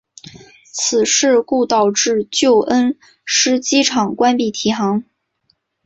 [0.73, 5.03] 此事故导致旧恩施机场关闭停航。